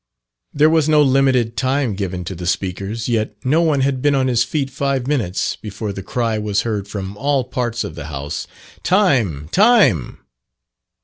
[0.51, 4.29] There was no limited time given to the speakers, yet no one had been on
[4.29, 8.47] his feet five minutes, before the cry was heard from all parts of the house,
[8.81, 10.17] "Time, time."